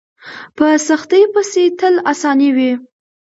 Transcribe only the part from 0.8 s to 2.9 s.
سختۍ پسې تل اساني وي.